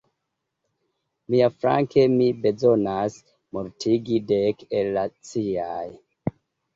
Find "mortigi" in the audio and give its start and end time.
3.57-4.17